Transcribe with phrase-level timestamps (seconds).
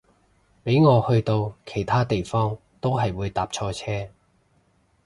[0.63, 4.09] 俾我去到其他地方都係會搭錯車